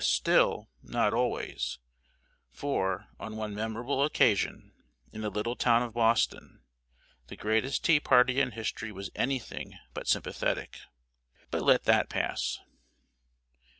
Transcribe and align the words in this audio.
Still, 0.03 0.67
not 0.81 1.13
always; 1.13 1.77
for, 2.49 3.09
on 3.19 3.35
one 3.35 3.53
memorable 3.53 4.03
occasion, 4.03 4.73
in 5.11 5.21
the 5.21 5.29
little 5.29 5.55
town 5.55 5.83
of 5.83 5.93
Boston, 5.93 6.63
the 7.27 7.35
greatest 7.37 7.83
tea 7.85 7.99
party 7.99 8.41
in 8.41 8.53
history 8.53 8.91
was 8.91 9.11
anything 9.13 9.77
but 9.93 10.07
sympathetic. 10.07 10.79
But 11.51 11.61
let 11.61 11.83
that 11.83 12.09
pass. 12.09 12.57